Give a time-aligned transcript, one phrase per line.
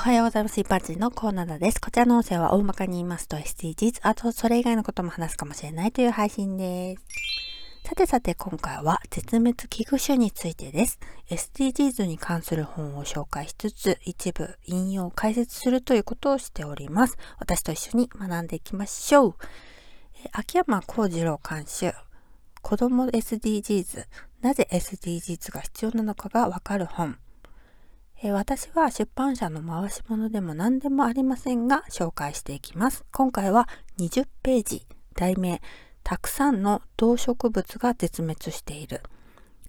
[0.00, 0.58] おはようございます。
[0.58, 1.78] 一般人のコーナーです。
[1.78, 7.04] こちらの音声は大まかに言いますと SDGs、あとそれ以外のことも話すかもしれないという配信です。
[7.86, 10.98] さてさて今回は絶滅危惧種についてです。
[11.28, 17.18] SDGs に関する本を紹介しつつ一部引用解説するということをしております。
[17.38, 19.34] 私と一緒に学んでいきましょう。
[20.32, 21.92] 秋山幸次郎監修
[22.62, 24.06] 子供 SDGs
[24.40, 27.18] なぜ SDGs が必要なのかがわかる本
[28.22, 33.06] え私は出版社の回し物でも何でもありませんが紹介していきます。
[33.12, 33.66] 今回は
[33.98, 35.62] 20ページ、題名、
[36.04, 39.00] たくさんの動植物が絶滅している。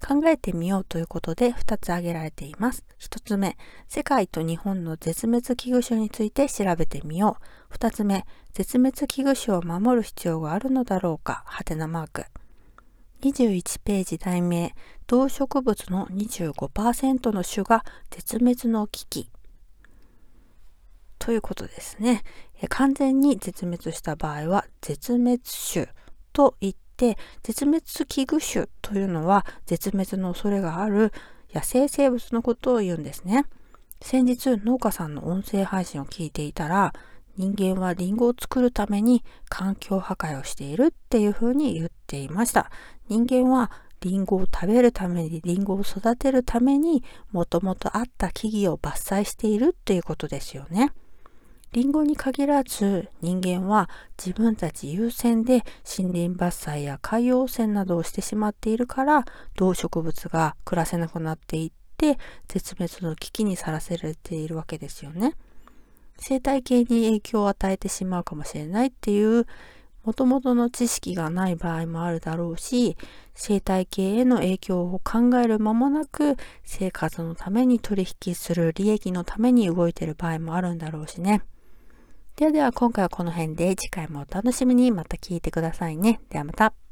[0.06, 2.84] 考えてみようということで2つ挙げられています。
[3.00, 3.56] 1つ目、
[3.88, 7.38] 世界と日本の絶滅危惧種について調べてみよ
[7.70, 7.74] う。
[7.74, 12.24] 2つ目、絶滅危惧種を守る必要があるのだろうか、はてなマーク。
[13.22, 14.74] 21ページ題名
[15.06, 19.28] 動植物の25%の種が絶滅の危機。
[21.18, 22.24] ということですね。
[22.68, 25.40] 完全に絶滅した場合は絶滅
[25.72, 25.88] 種
[26.32, 31.12] といって絶滅危惧種というのは絶滅の恐れがある
[31.54, 33.46] 野生生物のことを言うんですね。
[34.00, 36.92] 先日農家さんの音声配信を聞いていたら
[37.36, 42.70] 人間はリンゴを作るために環境破壊をしているっていうふうに言っていました
[43.08, 43.70] 人間は
[44.02, 50.92] リンゴを食べるためにリンゴを育てるためにもともとあった木々を伐採しているっていうことですよね。
[51.72, 53.88] リンゴに限らず人間は
[54.18, 55.62] 自分たち優先で
[55.98, 59.24] 森林伐採や海洋汚染などをしてしまっているから
[59.56, 65.34] 動植物が暮らせなくなっていって絶滅の危機にさらされているわけですよね。
[66.22, 69.46] 生態系に影響を与えてしまうかもしれないっていう
[70.04, 72.96] もともとの知識がない場合もあるだろうし
[73.34, 81.42] 生態系への影響を考える間もなく生活のために取引する利益のために動いている場合もあるんだろうしね。
[82.36, 86.20] ではでは今回はこの辺で次回もお楽しみにまた聞いてくださいね。
[86.30, 86.91] ではまた。